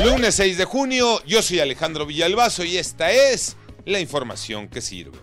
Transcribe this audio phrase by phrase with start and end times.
[0.00, 5.18] Lunes 6 de junio, yo soy Alejandro Villalbazo y esta es la información que sirve.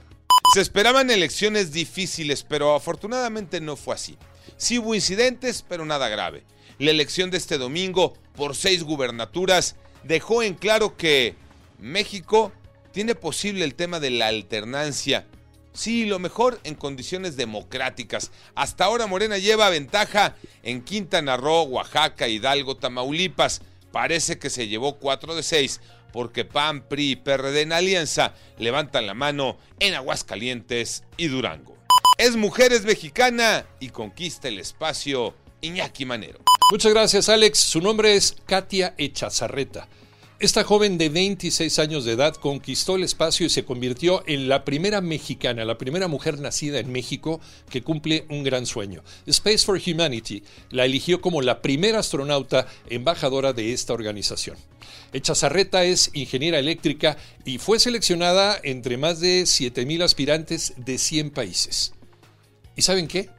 [0.54, 4.18] Se esperaban elecciones difíciles, pero afortunadamente no fue así.
[4.58, 6.44] Sí hubo incidentes, pero nada grave.
[6.78, 11.36] La elección de este domingo por seis gubernaturas dejó en claro que
[11.80, 12.54] México
[12.94, 15.26] tiene posible el tema de la alternancia.
[15.74, 18.32] Sí, lo mejor en condiciones democráticas.
[18.56, 23.62] Hasta ahora Morena lleva ventaja en Quintana Roo, Oaxaca, Hidalgo, Tamaulipas.
[23.92, 25.82] Parece que se llevó 4 de 6
[26.12, 31.78] porque PAN, PRI y PRD en alianza levantan la mano en Aguascalientes y Durango.
[32.18, 36.40] Es mujer, es mexicana y conquista el espacio Iñaki Manero.
[36.72, 37.60] Muchas gracias Alex.
[37.60, 39.88] Su nombre es Katia Echazarreta.
[40.40, 44.64] Esta joven de 26 años de edad conquistó el espacio y se convirtió en la
[44.64, 49.04] primera mexicana, la primera mujer nacida en México que cumple un gran sueño.
[49.26, 54.56] Space for Humanity la eligió como la primera astronauta embajadora de esta organización.
[55.12, 61.92] Echazarreta es ingeniera eléctrica y fue seleccionada entre más de 7.000 aspirantes de 100 países.
[62.78, 63.30] ¿Y saben qué?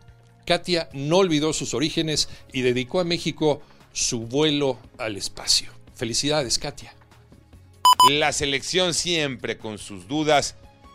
[0.45, 3.63] Katia no olvidó sus orígenes y dedicó a México
[3.95, 5.80] su vuelo al espacio.
[6.01, 6.95] Felicidades, Katia.
[8.09, 10.55] La selección siempre con sus dudas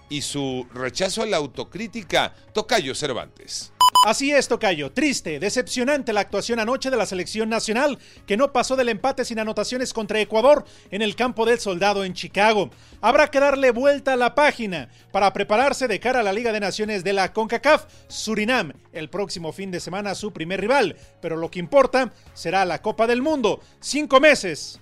[0.09, 2.33] y su rechazo a la autocrítica.
[2.55, 3.71] Tocayo Cervantes.
[4.03, 4.91] Así es, Tocayo.
[4.91, 9.37] Triste, decepcionante la actuación anoche de la selección nacional, que no pasó del empate sin
[9.37, 12.71] anotaciones contra Ecuador en el campo del soldado en Chicago.
[12.99, 16.59] Habrá que darle vuelta a la página para prepararse de cara a la Liga de
[16.59, 20.95] Naciones de la CONCACAF, Surinam, el próximo fin de semana su primer rival.
[21.21, 23.61] Pero lo que importa será la Copa del Mundo.
[23.79, 24.81] Cinco meses